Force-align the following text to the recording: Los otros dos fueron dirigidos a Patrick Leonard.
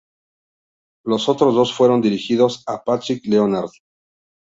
Los 1.05 1.29
otros 1.29 1.53
dos 1.53 1.75
fueron 1.75 2.01
dirigidos 2.01 2.63
a 2.65 2.83
Patrick 2.83 3.23
Leonard. 3.27 3.69